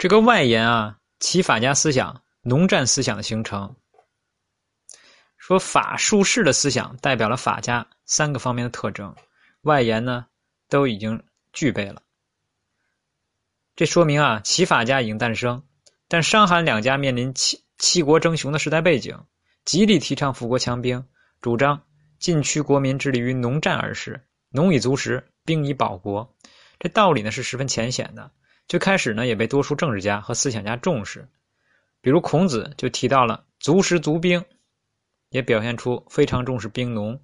[0.00, 3.76] 这个外延啊，齐法家思想、农战思想的形成，
[5.36, 9.14] 说法术士的思想代表了法家三个方面的特征，
[9.60, 10.24] 外延呢
[10.70, 12.00] 都已经具备了。
[13.76, 15.62] 这说明啊，齐法家已经诞生，
[16.08, 19.22] 但商韩两家面临七七国争雄的时代背景，
[19.66, 21.06] 极力提倡富国强兵，
[21.42, 21.82] 主张
[22.18, 26.34] 尽驱国民致力于农战而事，农以足食，兵以保国。
[26.78, 28.30] 这道理呢是十分浅显的。
[28.70, 31.26] 最开始呢，也被多数政治家和思想家重视，
[32.00, 34.44] 比如孔子就提到了足食足兵，
[35.30, 37.20] 也表现出非常重视兵农。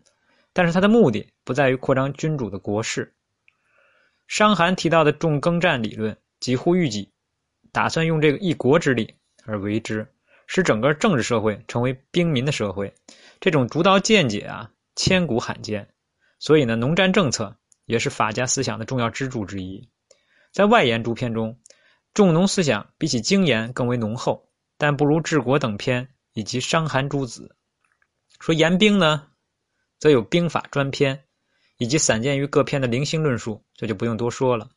[0.52, 3.14] 但是他的目的不在于扩张君主的国势。
[4.26, 7.12] 伤寒提到的重耕战理论，几乎预计
[7.70, 10.04] 打算用这个一国之力而为之，
[10.48, 12.92] 使整个政治社会成为兵民的社会。
[13.38, 15.88] 这种独到见解啊，千古罕见。
[16.40, 19.88] 所以呢，农战政策也是法家思想的重要支柱之一。
[20.56, 21.60] 在外延诸篇中，
[22.14, 24.48] 重农思想比起经言更为浓厚，
[24.78, 27.54] 但不如治国等篇以及伤寒诸子。
[28.40, 29.26] 说言兵呢，
[29.98, 31.24] 则有兵法专篇，
[31.76, 34.70] 以及散见于各篇的零星论述，这就不用多说了。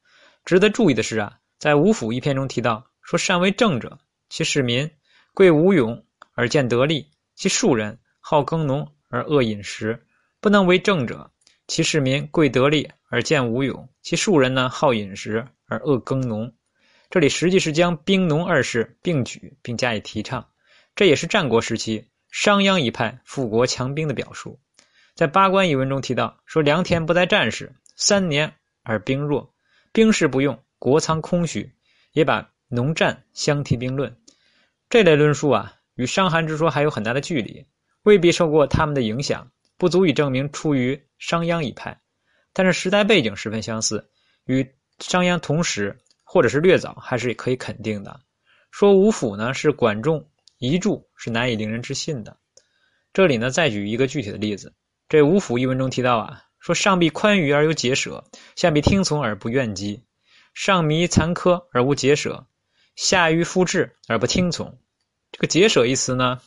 [0.44, 4.91] 值得注意的是啊，在五府一篇中提到说：“善为政者，其市民
[5.33, 7.05] 贵无勇而见得利；
[7.36, 10.05] 其庶人好耕农而恶饮食。
[10.41, 11.31] 不能为政者，
[11.67, 16.53] 其市民贵得利而见无勇；其庶人呢好饮食。”而恶耕农，
[17.09, 20.49] 这里实际是将兵农二事并举并加以提倡，
[20.95, 24.59] 这也是战国时期商鞅一派富国强兵的表述。
[25.15, 28.53] 在《八关一文》中提到说：“良田不在战时，三年
[28.83, 29.53] 而兵弱，
[29.91, 31.71] 兵士不用，国仓空虚。”
[32.11, 34.17] 也把农战相提并论。
[34.89, 37.67] 这类论述啊，与伤寒之说还有很大的距离，
[38.01, 42.01] 未必受过他们的影响，不足以证明出于商鞅一派。
[42.51, 44.09] 但是时代背景十分相似，
[44.45, 44.67] 与。
[45.00, 48.19] 商鞅同时，或者是略早，还是可以肯定的。
[48.72, 52.38] 说五府呢是管仲遗著，是难以令人置信的。
[53.14, 54.73] 这里呢再举一个具体的例子，
[55.08, 60.04] 这五府一文中提到啊，说上必宽裕而有解舍，下必听从而不怨激；
[60.54, 62.45] 上弥残苛而无解舍，
[62.95, 64.77] 下愚复志而不听从。
[65.32, 66.42] 这个解舍一词呢，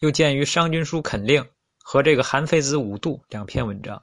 [0.00, 1.42] 又见于《商君书肯令》
[1.78, 4.02] 和这个《韩非子五度》两篇文章。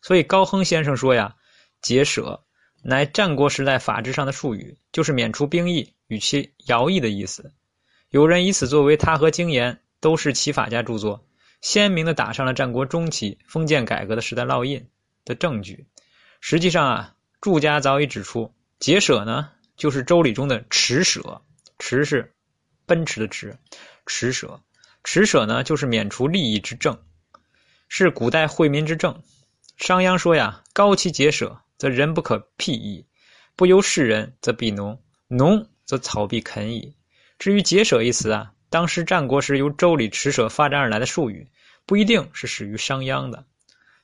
[0.00, 1.36] 所以高亨先生说呀，
[1.82, 2.43] 解舍。
[2.86, 7.54] 乃战国时代法制上的术语，就是免除兵役与其徭役的意思。
[8.10, 11.26] 有人以此作为他和经言都是齐法家著作，
[11.62, 14.86] 鲜明的打上了战国中期封建改革的时代烙印
[15.24, 15.86] 的证据。
[16.40, 21.40] 实际上啊，祝家早已指出，解舍呢，就是周礼中的驰舍，
[21.78, 22.34] 驰是
[22.84, 23.56] 奔驰的驰，
[24.04, 24.60] 驰舍，
[25.02, 26.98] 驰舍呢，就是免除利益之政，
[27.88, 29.22] 是古代惠民之政。
[29.78, 31.62] 商鞅说呀，高其解舍。
[31.78, 33.06] 则人不可辟矣，
[33.56, 34.96] 不由世人，则必农；
[35.28, 36.94] 农则草必垦矣。
[37.38, 41.48] 至于“节舍”一词啊，当时战国时由周礼持舍发展而来的术语，
[41.84, 43.44] 不一定是始于商鞅的。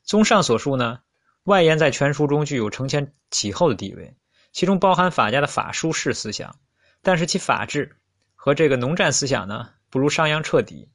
[0.03, 0.99] 综上所述呢，
[1.45, 4.15] 外延在全书中具有承前启后的地位，
[4.53, 6.55] 其中包含法家的法术士思想，
[7.03, 7.97] 但是其法治
[8.35, 10.89] 和这个农战思想呢，不如商鞅彻底。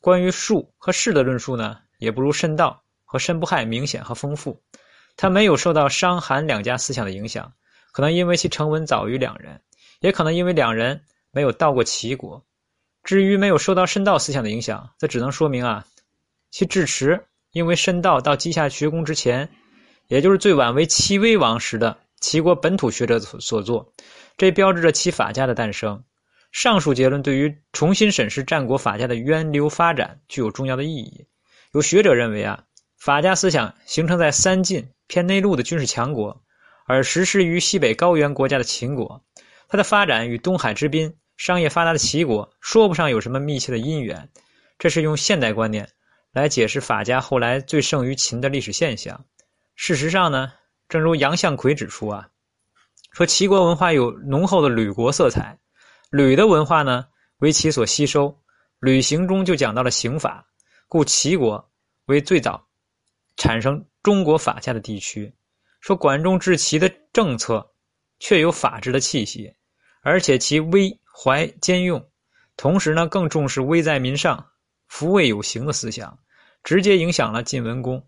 [0.00, 4.62] 关于术和士的论述呢，也不如慎道和申不害明显和丰富。
[5.20, 7.52] 他没有受到商韩两家思想的影响，
[7.92, 9.60] 可能因为其成文早于两人，
[10.00, 12.42] 也可能因为两人没有到过齐国。
[13.04, 15.84] 至于没有受到申道思想的影响，这只能说明啊，
[16.50, 17.22] 其至迟
[17.52, 19.50] 因为申道到稷下学宫之前，
[20.08, 23.92] 也就是最晚为齐威王时的齐国本土学者所所作，
[24.38, 26.02] 这标志着齐法家的诞生。
[26.50, 31.26] 上述结论对于重新审视战国法家的源流发展具有重要的意义。
[31.72, 32.64] 有学者认为啊，
[32.96, 34.88] 法家思想形成在三晋。
[35.10, 36.40] 偏内陆的军事强国，
[36.86, 39.20] 而实施于西北高原国家的秦国，
[39.66, 44.30] 它的发展与东海之滨、商业发达的齐国说不上有什么密切的因缘。
[44.78, 45.90] 这是用现代观念
[46.30, 49.24] 来解释法家后来最胜于秦的历史现象。
[49.74, 50.52] 事实上呢，
[50.88, 52.28] 正如杨向奎指出啊，
[53.12, 55.58] 说齐国文化有浓厚的吕国色彩，
[56.12, 57.04] 吕的文化呢
[57.38, 58.32] 为其所吸收，
[58.78, 60.46] 吕行中就讲到了刑法，
[60.86, 61.68] 故齐国
[62.04, 62.64] 为最早
[63.36, 63.84] 产生。
[64.02, 65.32] 中国法家的地区，
[65.80, 67.70] 说管仲治齐的政策，
[68.18, 69.54] 确有法治的气息，
[70.02, 72.02] 而且其威怀兼用，
[72.56, 74.44] 同时呢更重视威在民上，
[74.88, 76.18] 福为有形的思想，
[76.62, 78.02] 直接影响了晋文公。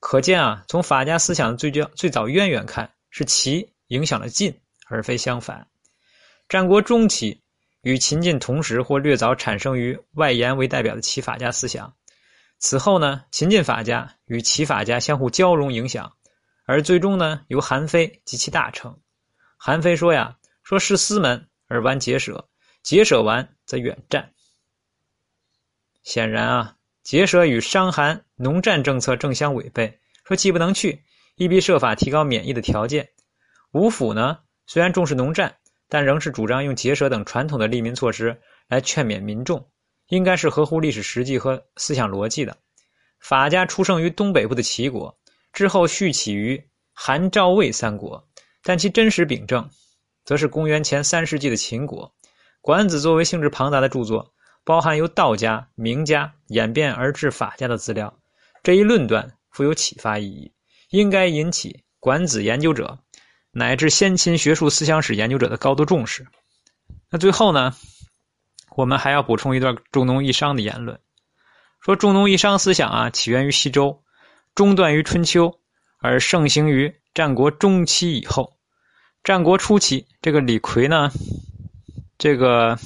[0.00, 4.54] 可见啊，从法家思想的最较最早渊源看，是齐影响了晋，
[4.86, 5.66] 而非相反。
[6.48, 7.42] 战国中期
[7.82, 11.92] 与秦晋同时或略早产生于外延为代表的齐法家思想。
[12.58, 16.12] 此后呢，秦晋法家与齐法家相互交融影响，
[16.66, 18.98] 而最终呢，由韩非及其大成。
[19.56, 22.48] 韩非说呀：“说是司门而玩节舍，
[22.82, 24.32] 节舍玩则远战。
[26.02, 30.00] 显然啊，节舍与伤寒农战政策正相违背。
[30.24, 31.04] 说既不能去，
[31.36, 33.08] 亦必设法提高免疫的条件。
[33.72, 35.56] 吴府呢，虽然重视农战，
[35.88, 39.70] 但仍是主张用节舍等传统的利民措施来劝勉民众，
[40.08, 42.56] 应该是合乎历史实际和思想逻辑的。
[43.20, 45.18] 法家出生于东北部的齐国，
[45.52, 46.62] 之后续起于
[46.92, 48.28] 韩、赵、魏三国，
[48.62, 49.68] 但其真实秉正，
[50.24, 52.12] 则是公元前三世纪的秦国。
[52.60, 54.32] 《管子》作为性质庞杂的著作，
[54.64, 58.18] 包含由道家、名家演变而至法家的资料，
[58.62, 59.34] 这一论断。
[59.50, 60.52] 富有启发意义，
[60.90, 63.00] 应该引起管子研究者
[63.50, 66.28] 乃至先秦学术思想史研究者的高度重视。
[67.10, 67.74] 那最后呢，
[68.78, 70.96] 我们还要补充一段重农抑商的言论，
[71.80, 74.04] 说重农抑商思想啊，起源于西周，
[74.54, 75.52] 中断于春秋，
[75.98, 78.56] 而盛行于战国中期以后。
[79.24, 81.10] 战国初期，这个李逵呢，
[82.18, 82.78] 这个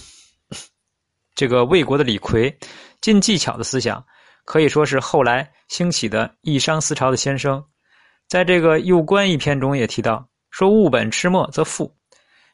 [1.35, 2.57] 这个魏国的李逵，
[3.03, 4.03] 尽技巧的思想。
[4.47, 7.63] 可以说是后来兴起的抑商思潮的先声，
[8.29, 11.95] 在这个《右官》一篇中也提到，说物本吃末则富，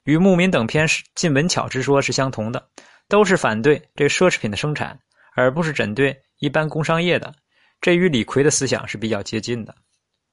[0.02, 2.68] 与牧民等篇尽文巧之说是相同的，
[3.08, 4.98] 都是反对这奢侈品的生产，
[5.34, 7.34] 而不是针对一般工商业的。
[7.80, 9.74] 这与李逵的思想是比较接近的。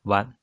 [0.03, 0.35] 完。